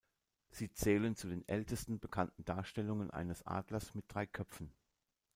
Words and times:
Sie 0.49 0.73
zählen 0.73 1.15
zu 1.15 1.27
den 1.29 1.47
ältesten 1.47 1.99
bekannten 1.99 2.43
Darstellungen 2.43 3.11
eines 3.11 3.45
Adlers 3.45 3.93
mit 3.93 4.05
drei 4.07 4.25
Köpfen. 4.25 4.73